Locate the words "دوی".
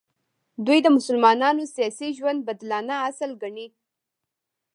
0.65-0.79